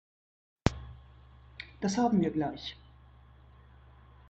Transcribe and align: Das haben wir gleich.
Das 1.79 1.95
haben 1.99 2.21
wir 2.21 2.31
gleich. 2.31 2.75